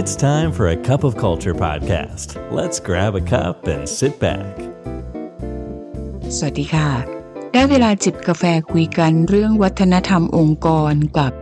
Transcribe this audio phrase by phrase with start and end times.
[0.00, 2.28] It's time for a cup of culture podcast.
[2.58, 4.52] Let's grab a cup and sit back.
[6.36, 6.88] สวัสดีค่ะ
[7.52, 11.32] ได้เวลาจิบกาแฟคุยกันเรื่องวัฒนธรรมองค์กรกับ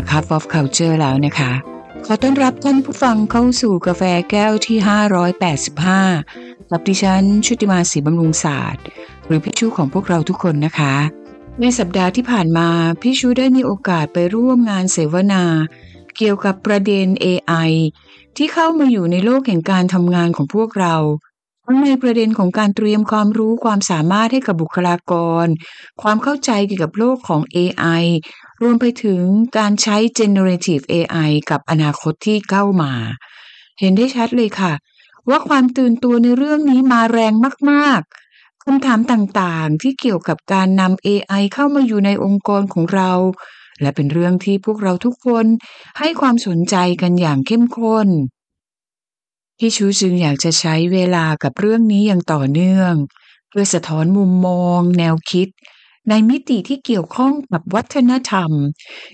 [0.00, 1.52] A Cup of Culture แล้วนะคะ
[2.06, 4.78] ขอต้อนรับท่านผู้ฟังเข้าสู่กาแฟแก้วที่
[5.94, 8.84] 585 กับดิฉันชุติมาศรีบำรุงศาสตร์
[9.26, 10.94] หรือพี่ชูของพวกเราทุกคนนะคะ
[11.60, 12.68] ในสัปดาห์ที่ผ่านมา
[13.02, 15.44] พี่ชูได้มีโอกาสไปร่วมงานเสวนา
[16.18, 17.70] เกี่ยวกับประเด็น AI
[18.36, 20.96] ที่เข้ามาอยู่ในโลกแห่งการทำงานของพวกเรา
[21.64, 25.12] ทั้งในประเด็นของการเตรียมความรู้ความสามารถให้กับบุคลาก
[25.44, 25.46] ร
[26.02, 28.04] ความเข้าใจเกี่ยวกับโลกของ AI
[28.62, 29.20] รวมไปถึง
[29.58, 32.92] การใช้ generative AI กับอนาคตที่เข้ามา
[33.80, 34.72] เห็นได้ชัดเลยค่ะ
[35.28, 37.32] ว่าความตื่นตัวในเรื่องนี้มาแรง
[37.70, 43.12] มากๆคำถามต่างๆ ที่เกี่ยวกับการนำ AI เข้ามาอยู่ในองค์กรของเรา
[43.80, 45.46] และเป็นเรื่องที่พวกเราทุกคน
[45.98, 48.08] ให้ความสนใจกันอย่างเข้มข้น
[49.58, 52.92] พี่ชูจึงอยากจะใช้เวลากับเรื่องนี้อย่างต่อเนื่อง
[53.48, 55.48] เพื่อสะท้อนมุมมอง แนวคิด
[56.08, 58.50] ในมิติที่เกี่ยวข้องกับวัฒนธรรม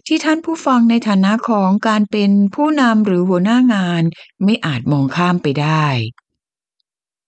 [0.07, 4.03] ที่ท่านผู้ฟังในฐานะของการเป็นผู้นำหรือหัวหน้างาน
[4.45, 5.87] ไม่อาจมองข้ามไปได้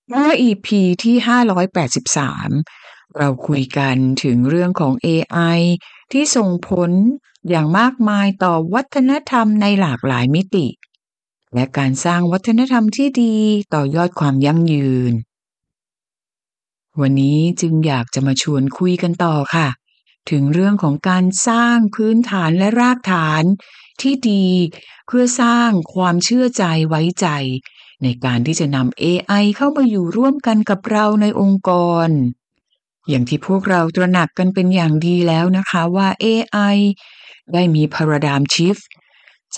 [0.09, 0.69] เมื่อ EP
[1.03, 1.17] ที่
[2.03, 2.84] 583
[3.19, 5.61] เราคุยกันถึงเรื่องของ AI
[6.13, 6.91] ที่ส่งผล
[7.49, 10.67] อย่างมากมายต่อวัฒนธรรมในหลากหลายมิติ
[11.55, 13.37] และการสร้างวัฒนธรรมที่ดี
[13.75, 15.13] ต่อยอดความยั่งยืน
[17.01, 19.69] วันนี้จึงอยากจะมาชวนคุยกันต่อค่ะ
[20.31, 23.45] ถึงเรื่องของการสร้างพื้นฐานและรากฐาน
[24.01, 24.47] ที่ดี
[25.07, 27.27] เพื่อสร้างความเชื่อใจไว้ใจ
[28.03, 31.71] ในการที่จะนำ AI เข้ามาอยู่ร่วมกันกับเราในองค์ก
[32.07, 32.09] ร
[33.09, 36.77] อย่างที่พวกเราตระหนักกันเป็นอย่างดีแล้วนะคะว่า AI
[37.53, 38.85] ได้มี paradigm shift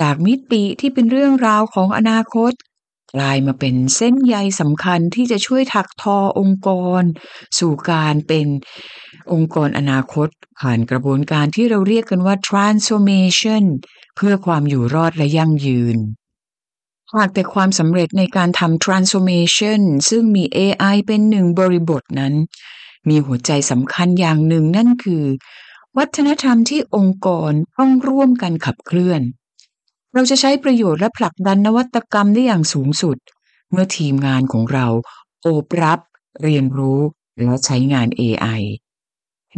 [0.01, 2.53] จากมิติที่เป็นเรื่องราวของอนาคต
[3.15, 6.69] กลายมาเป็นเส้นใยสำคัญที่จะช่วยถักทอองค์ก
[7.01, 7.03] ร
[7.59, 8.47] สู่การเป็น
[9.33, 10.29] องค์กรอนาคต
[10.61, 13.65] ผ่านกระบวนการที่เราเรียกกันว่า transformation
[14.17, 15.97] เพื่อความอยู่รอดและยั่งยืน
[17.15, 22.35] หากแต่ความสำเร็จในการทำ transformation ซึ่งมี AI เป็นหนึ่งบริบทนั้น
[23.09, 25.25] มีหัวใจสำคัญอย่างหนึ่งนั่นคือ
[25.99, 29.21] วัฒนธรรมที่องค์กรต้องร่วมกันขับเคลื่อน
[30.15, 33.17] เราจะใช้ประโยชน์และผลักดันนวัตกรรมได้อย่างสูงสุด
[33.71, 34.87] เมื่อทีมงานของเรา
[35.43, 36.01] โอบรับ
[36.43, 37.01] เรียนรู้
[37.43, 38.63] และใช้งาน AI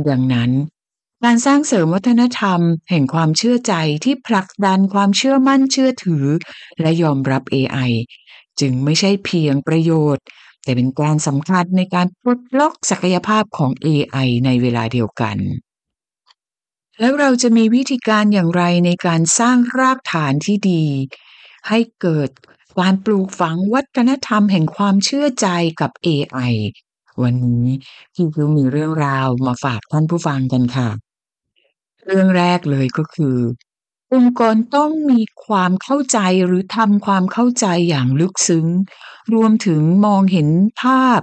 [0.08, 0.50] ดังนั้น
[1.25, 2.60] การสร้างเสริมวัฒนธรรม
[2.91, 6.26] แห่งความเชื่อใจที่ผลักดันความเชื่อมั่นเชื่อถือ
[6.81, 7.91] และยอมรับ AI
[8.60, 10.25] จึงไม่ใช่เพียงประโยชน์
[10.69, 15.37] แต่เป็นการสำคัญในการปลดล็อกศักยภาพของ AI ในเวลาเดียวกัน
[17.01, 20.84] แล้วเราจะมีวิธีการอย่างไรในการสร้างรากฐานที่ดี
[21.69, 22.31] ให้เกิด
[22.79, 25.49] การปลูกฝังวัฒนธรรมแห่งความเชื่อใจ
[25.81, 26.55] กับ AI
[27.23, 27.69] วันนี้
[28.15, 30.89] พี่ยูมีเรื่องราวมาฝากท่านผู้ฟังกันค่ะ
[32.06, 33.37] เรื่องแรกเลยก็คือ
[34.14, 38.66] องค์กรต้องมีความเข้าใจหรือทำความเข้าใจอย่างลึกซึ้ง
[39.34, 40.48] รวมถึงมองเห็น
[40.82, 41.20] ภาพ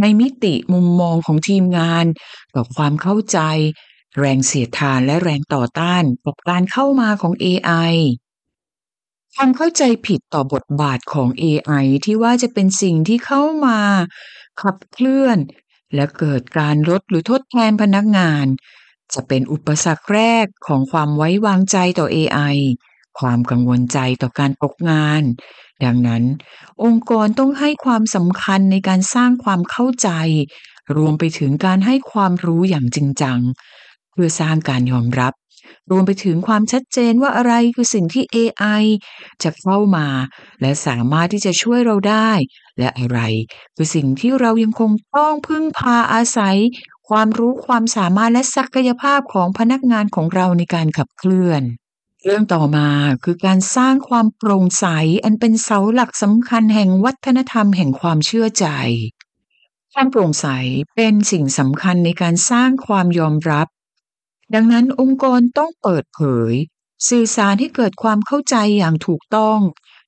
[0.00, 2.06] ในมิติมุมมองของทีมงาน
[2.54, 3.38] กับความเข้าใจ
[4.18, 7.94] แรงเสียดทานและแรงต่อต้านกับการเข้ามาของ AI
[9.34, 13.78] ความเข้าใจผิดต่อบทบาทของ AI ที่ว่าจะเป็นสิ่งที่เข้ามา
[14.60, 15.38] ขับเคลื่อน
[15.94, 18.46] และเกิดการลดหรือทดแทนพนักงาน
[19.14, 22.56] จะเป็นอุปสรรคแรกของความไว้วางใจต่อ AI
[23.18, 25.22] ความกังวลใจต่อการตกงาน
[25.84, 26.22] ดังนั้น
[26.84, 30.10] องค์กรต้องให้ความสำคัญในการสร้างความเข้าใจ
[30.96, 33.38] รวมไปถึงการให้ความรู้อย่างจริงจัง
[34.10, 35.32] เพื่อสร้างการยอมรับ
[35.90, 38.84] รวมไปถึงความชัดเจนว่าอะไรคือสิ่งที่ AI
[39.42, 40.06] จะเข้ามา
[40.60, 42.30] และสามารถที่จะช่วยเราได้
[42.78, 43.20] และอะไร
[43.76, 46.56] คือสิ่งที่เรายังคงต้องพึ่งพาอาศัย
[47.08, 51.62] ความรู้ความสามารถและศักยภาพของพนักงานของเราในการขับเคลื่อน
[52.24, 52.88] เรื่องต่อมา
[53.24, 54.86] คือการสร้างความโปร่งใส
[55.24, 58.66] อันเป็นเสาหลักสำคัญแห่งวัฒนธรรมแห่งความเชื่อใจ
[59.92, 60.46] ความโปร่งใส
[60.96, 63.66] เป็นสิ่งสำคัญในการสร้างความยอมรับ
[64.54, 66.20] ดังนั้นองค์กรต้องเปิดเผ
[66.50, 66.52] ย
[67.08, 69.58] สื่อสารให้เกิดความเข้าใจอย่างถูกต้อง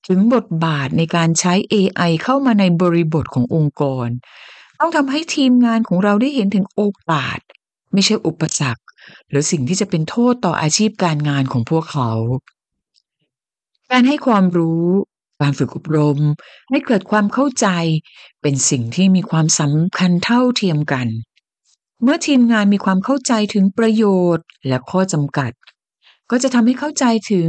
[0.07, 4.09] ถึงบทบาทในการใช้ AI เข้ามาในบริบทขององค์กร
[4.81, 7.39] ต้องทำให้ทีมงานของเราได้เห็นถึงโอกาส
[7.93, 8.83] ไม่ใช่อุปสรรค
[9.29, 12.11] หรือสิ่งที่จะเป็นโทษต่ออาชีพการงานของพวกเขา
[13.91, 14.87] การให้ความรู้
[15.41, 16.19] การฝึกอบรม
[16.71, 17.69] ให้เกิดความเข้าใจ
[18.43, 21.07] เป็นสิ่งที่มีความสำคัญเท่าเทียมกัน
[22.03, 24.05] เมื่อทีมงานมีความเข้าใจถึงประโย
[24.37, 25.53] ชน์และข้อจำกัด
[26.31, 27.49] ก็จะทำให้เข้าใจถึง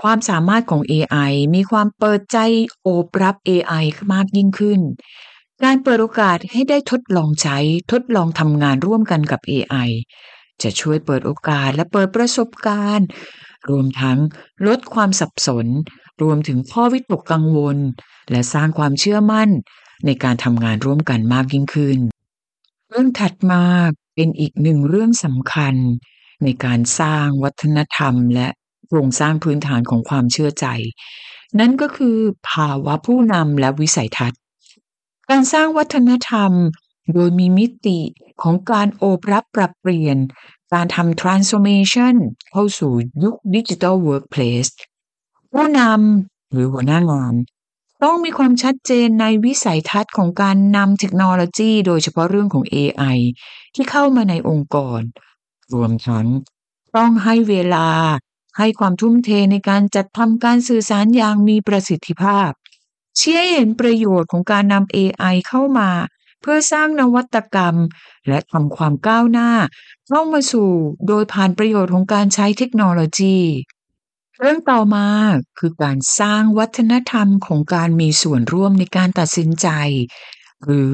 [0.00, 2.38] ความสามารถของ AI มีความเปิดใจ
[2.82, 4.80] โอบรับ AI มากยิ่งขึ้น
[5.64, 7.58] การเปิดโอกาสให้ได้ทดลองใช้
[7.92, 9.88] ทดลองทำงานร่วมกันกับ AI
[10.62, 13.06] จะช่วยเปิดโอกาสและเปิดประสบการณ์
[13.70, 14.18] รวมทั้ง
[14.66, 15.66] ลดความสับสน
[16.22, 17.78] รวมถึงข้อวิตกกังวล
[18.30, 19.50] และสร้างความเชื่อมั่น
[20.06, 21.98] ในการทำงานร่วมกันมากยิ่งขึ้น
[22.88, 23.62] เรื่องถัดมา
[24.14, 25.74] เป็นอีกหนึ่งเรื่องสำคัญ
[26.42, 28.48] ในการสร้างวัฒนธรรม และ
[28.86, 30.66] โครงสร้างพื้นฐานของความเชื่อใจ
[31.58, 32.16] นั่นก็คือ
[32.50, 34.41] ภาวะผู้นำและวิสัยทัศน์
[35.30, 36.52] การสร้างวัฒนธรรม
[37.12, 37.98] โดยมีมิติ
[38.42, 40.16] ของการโอบรับปรับเปลี่ยน
[40.72, 42.14] การทำ transformation
[42.52, 42.92] เข้าสู่
[43.22, 44.72] ยุค digital workplace
[45.52, 47.34] ผู้นำหรือหัวหน้างาน
[48.02, 53.18] ต้องมีความชัดเจนในวิสัยทัศน์ของการนำเทคโนโลยี โดยเฉพาะเรื่องของ AI
[53.74, 55.00] ที่เข้ามาในองค์กร
[55.74, 56.26] รวมทั้ง
[56.96, 57.88] ต้องให้เวลา
[58.58, 62.50] ให้ความทุ่มเทในการจัดทำการสื่อสารอย่างมีประสิทธิภาพ
[63.18, 65.90] ชี้ให้เห็นประโยชน์ของการนำ AI เข้ามา
[66.40, 67.76] เพื่อสร้างนวัตกรรม
[68.28, 69.50] และทำความก้าวหน้า
[70.08, 70.70] เข้ามาสู่
[71.06, 73.38] โดยผ่านประโยชน์ของการใช้เทคโนโลยี
[74.40, 75.08] เรื่องต่อมา
[75.58, 79.68] คือการสร้างวัฒนธรรมของการมีส่วนร่วมในการตัดสินใจ
[80.64, 80.92] หรือ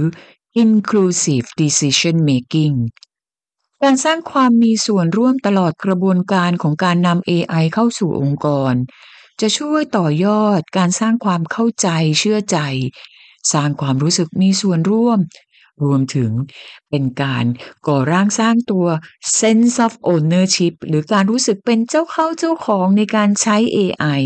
[0.63, 2.77] inclusive decision making
[3.83, 8.75] การสร้างความมีส่วนร่วมตลอดกระบวนการของการนำ AI เข้าสู่องค์กร
[9.41, 11.89] จะช่วยต่อยอดการสร้างความเข้าใจ
[12.19, 12.59] เชื่อใจ
[13.53, 15.19] สร้างความรู้สึกมีส่วนร่วม
[15.85, 16.31] รวมถึง
[16.91, 17.45] เป็นการ
[17.87, 18.87] ก่อร่างสร้างตัว
[19.39, 24.23] sense of ownership หรือการรู้สึกเป็นเจ้าเข้าเจ้าของในการใช้ AI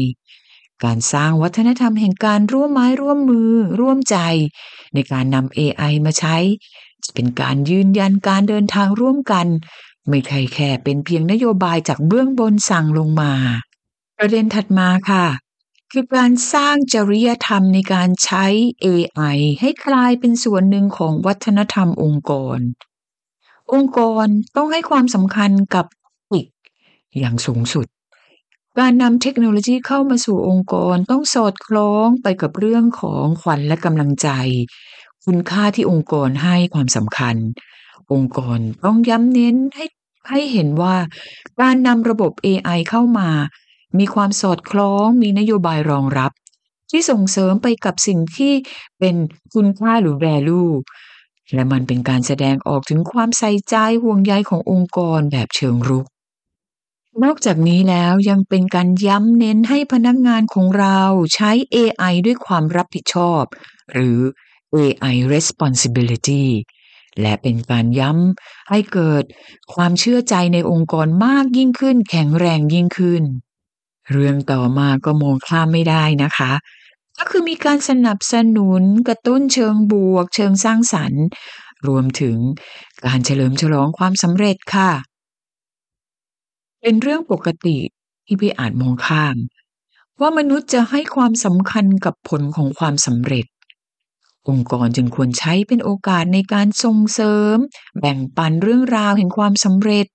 [0.85, 4.19] การสร้างวัฒนธรรมแห่งการร่วมไม้ร่วมมือ ร่วมใจ
[4.95, 6.37] ในการนำ AI มาใช้
[7.05, 9.47] จะเป็นการยืนยันการเดินทางร่วมกัน
[10.09, 13.33] ไม่ใช่แค่เป็นเพียงนโยบายจากเบื้องบนสั่งลงมา
[14.25, 15.27] ประเด็นถัดมาค่ะ
[15.93, 18.45] คือการสร้างจริยธรรมในการใช้
[18.85, 22.59] AI ให้กลายเป็นส่วนหนึ่งของวัฒนธรรมองค์กร
[23.73, 24.27] องค์กร
[24.57, 25.87] ต้องให้ความสำคัญกับ
[26.33, 26.47] อีก
[27.19, 27.87] อย่างสูงสุด
[28.79, 34.29] การนำเทคโนโลยีเข้ามาสู่องค์กรต้องสอดคล้องไปกับเรื่องของขวัญและกำลังใจ
[35.25, 37.37] คุณค่าที่องค์กรให้ความสำคัญ
[38.13, 39.85] องค์กรต้องย้ำเน้นให้
[40.31, 40.97] ให้เห็นว่า
[41.61, 43.31] การนำระบบ AI เข้ามา
[43.99, 46.33] มีความสอดคล้องมีนโยบายรองรับ
[46.91, 48.53] ที่ส่งเสริมไปกับสิ่งที่
[48.99, 49.17] เป็น
[49.55, 50.71] คุณค่าหรือ value
[51.55, 56.07] และมันเป็นการแสดงออกถึงความใส่ใจห่วงใยขององค์กรแบบเชิงรุก
[57.25, 61.01] นอกจากนี้แล้วยังเป็นการย้ำเน้นให้พนักงานของเรา
[61.35, 63.43] ใช้ AI ด้วยความรับผิดชอบ
[63.93, 64.19] หรือ
[64.75, 66.45] AI responsibility
[67.21, 69.25] และเป็นการย้ำให้เกิด
[69.75, 73.23] ความเชื่อใจในองค์กรมากยิ่งขึ้น แข็งแรงยิ่งขึ้น
[74.11, 76.53] เรื่องต่อมาก็มองข้ามไม่ได้นะคะ
[77.19, 81.25] ก็คือมีการสนับสนุนกระตุ้นเชิงบวก เชิงสร้างสรรค์
[81.89, 82.37] รวมถึง
[83.07, 84.91] การเฉลิมฉลองความสำเร็จค่ะ
[86.81, 87.79] เป็นเรื่องปกติ
[88.27, 89.37] ที่พี่อาจมองข้าม
[90.21, 93.47] ว่ามนุษย์จะให้ความสำคัญกับผลของความสำเร็จ
[94.49, 97.57] องค์กรจึงควรใช้เป็นโอกาสในการส่งเสริม
[98.01, 100.07] แบ่งปันเรื่องราวแห่งความสำเร็จ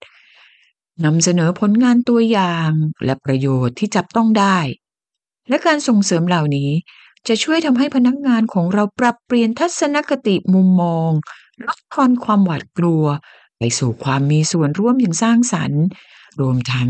[1.06, 2.72] นำเสนอผลงานตัวอย่าง
[3.06, 4.58] และประโยชน์ที่จับต้องได้
[5.50, 6.70] และการส่งเสริมเหล่านี้
[7.28, 11.12] จะช่วยทำให้พนักงานของเราปรับเปลี่ยนทัศนคติมุมมอง
[11.66, 13.06] ลดทอนความหวาดกลัว
[13.58, 15.84] ไปสู่ความมีส่วนร่วมอย่างสร้างสรรค์
[16.40, 16.90] รวมทั้ง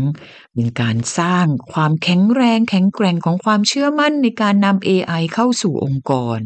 [0.54, 6.38] เป็นการสร้างความแข็งแรงแข็งแกร่งของความเชื่อมั่นในการนำ AI เข้าสู่องค์กร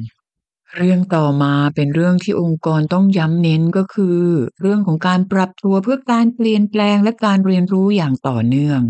[0.76, 4.20] เรื่องต่อมาเป็นเรื่องที่องค์กรต้องย้ำเน้นก็คือ
[4.60, 8.80] เรื่องของการปรับตัวเพื่อการเปลี่ยนแปลงและการเรียนรู้อย่างต่อเนื่อง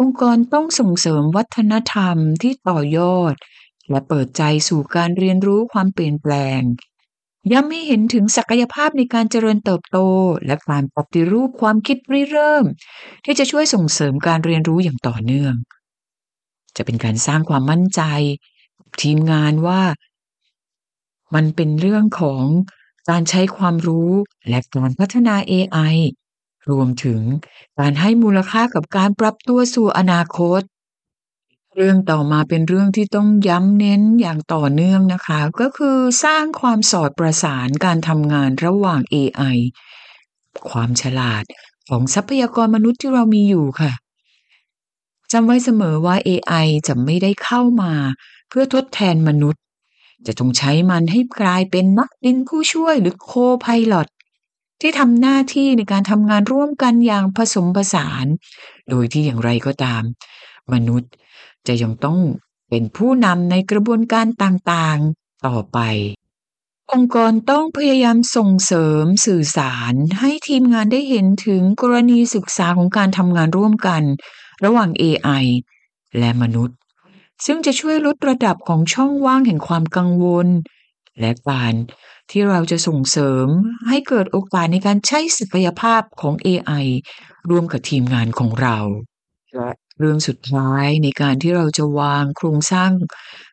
[0.00, 3.34] องค์กรต้องส่งเสริมวัฒนธรรมที่ต่อยอด
[3.90, 6.60] และเปิดใจสู่การเรียนรู้ความเปลี่ยนแปลง
[7.52, 9.98] ย้ำให้เห็นถึงศักยภาพในการเจริญเติบโต
[10.46, 12.64] และการปฏิรูปความคิดริเริ่ม
[13.24, 15.54] ที่จะช่วยส่งเสริมการเรียนรู้อย่างต่อเนื่อง
[16.76, 18.02] จะเป็นการสร้างความมั่นใจ
[19.02, 19.82] ทีมงานว่า
[21.34, 22.44] มันเป็นเรื่องของ
[23.10, 24.10] การใช้ความรู้
[24.48, 25.96] และการพัฒนา AI
[26.70, 27.20] รวมถึง
[27.78, 30.62] การให้มูลค่ากับการปรับตัวสู่อนาคต
[31.76, 39.56] เรื่องต่อมาเป็นเรื่องที่ต้องย้ำเน้นอย่างต่อเนื่องนะคะ ก็คือสร้างความสอดประสานการทำงานระหว่าง AI
[40.70, 41.44] ความฉลาด
[41.88, 43.92] ของทรัพยากรมนุษย์ที่เรามีอยู่ค่ะ
[45.32, 47.92] จำไว้เสมอว่า AI จะไม่ได้เข้ามา
[48.48, 49.62] เพื่อทดแทนมนุษย์
[50.26, 54.08] จะต้องใช้มันให้กลายเป็นนักบินผู้ช่วยหรือโคไพลอต
[54.80, 58.26] ที่ทำหน้าที่ในการทำงานร่วมกันอย่างผสมผสาน
[58.90, 60.02] โดยที่อย่างไรก็ตาม
[60.72, 61.10] มนุษย์
[61.66, 62.18] จะยังต้อง
[62.68, 65.78] เป็นผู้นำในกระบวนการต่างๆ ต่อไป
[66.92, 74.02] องค์กรต้องพยายามส่งเสริมสื่อสารให้ทีมงานได้เห็นถึงกรณีศึกษาของการทำงานร่วมกัน
[74.64, 75.44] ระหว่าง AI
[76.18, 76.76] และมนุษย์
[77.44, 80.48] ซึ่งจะช่วยลดระดับของช่องว่างแห่งความกังวล
[81.20, 81.74] และการ
[82.30, 83.46] ที่เราจะส่งเสริม
[83.88, 86.86] ให้เกิดโอกาสในการใช้ศักยภาพของ AI
[87.50, 88.78] ร่วมกับทีมงานของเรา
[89.54, 92.90] และเรื่องสุดท้ายในการที่เราจะวางโครงสร้าง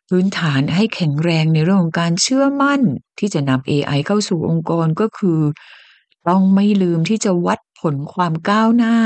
[0.08, 2.80] พื้นฐานให้แข็งแรงในเรื่องของการเชื่อมั่น
[3.18, 5.40] ที่จะนำ AI เข้าสู่องค์กรก็คือ
[6.28, 8.96] ต้องไม่ลืมที่จะวัดผลความก้าวหน้า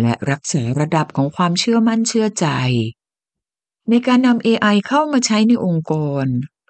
[0.00, 2.48] และรักษาระดับของความเชื่อมั่นเชื่อใจ
[3.88, 5.92] ในการนำ AI เข้ามาใช้ในองค์ก
[6.24, 6.26] ร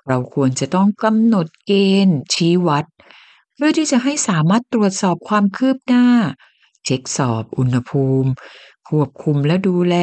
[0.09, 1.73] เราควรจะต้องกำหนดเก
[2.07, 2.85] ณฑ์ ชี้วัด
[3.55, 6.07] เพื่อที่จะให้สามารถตรวจสอบความคืบหน้า
[6.85, 8.31] เช็คสอบอุณหภูมิ
[8.89, 9.97] ควบคุมและดูแล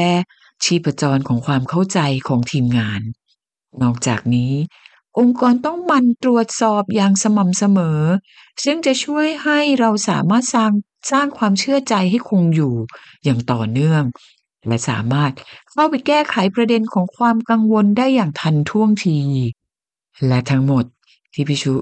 [0.63, 3.01] ชีพจรของความเข้าใจของทีมงาน
[3.81, 4.53] นอกจากนี้
[5.19, 8.01] องค์กรต้องมันตรวจสอบอย่างสม่ำเสมอ
[8.63, 10.71] ซึ่งจะช่วยให้เราสามารถสร้าง
[11.11, 12.75] สร้างความเชื่อใจให้คงอยู่
[13.23, 14.03] อย่างต่อเนื่อง
[14.67, 15.31] และสามารถ
[15.71, 19.19] เข้าไปแก้ไขประเด็นของความกังวลได้อย่างทันท่วงที
[20.27, 20.85] และทั้งหมด
[21.33, 21.73] ที่พิชุ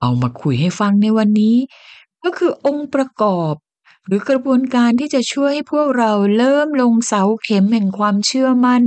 [0.00, 1.56] เอามาคุยให้ฟังในวันนี้
[2.22, 3.54] ก็คือองค์ประกอบ
[4.06, 8.84] หรือกระบวนการที่จะช่วยให้พวกเราเริ่มลงเสาเข็มแห่งความเชื่อมั่น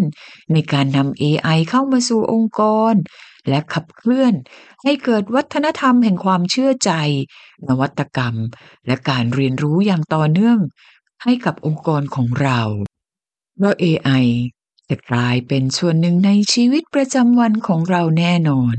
[0.51, 2.93] ในการนำ AI เข้ามาสู่องค์กร
[3.47, 4.33] และขับเคลื่อน
[4.83, 6.91] ให้เกิดวัฒนธรรมแห่งความเชื่อใจ
[7.67, 8.35] นวัตกรรม
[8.87, 10.59] และการเรียนรู้อย่างต่อเนื่อง
[11.23, 12.61] ให้กับองค์กรของเรา
[13.57, 14.25] เพราะ AI
[14.89, 18.75] จะกลายเป็นส่วนหนึ่งในชีวิตประจำวันของเราแน่นอน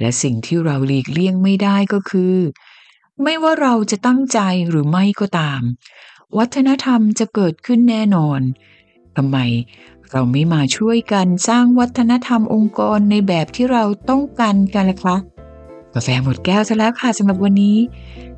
[0.00, 2.36] และสิ่งที่เราหลีกเลี่ยงไม่ได้ก็คือ
[3.22, 5.60] ไม่ว่าเราจะตั้งใจหรือไม่ก็ตาม
[6.38, 8.40] วัฒนธรรมจะเกิดขึ้นแน่นอน
[9.16, 9.38] ทำไม
[10.10, 15.16] เราไม่มาช่วยกันสร้างวัฒนธรรมองค์กรในแบบที่เราต้องการกันล่ะคะ
[15.94, 17.78] กาแฟหมดแก้วซะแล้วค่ะสำหรับวันนี้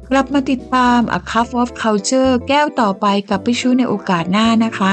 [0.08, 4.92] กลับมาติดตาม A Cup of Culture แก้วต่อไปกับพี่ชูในโอกาสหน้านะคะ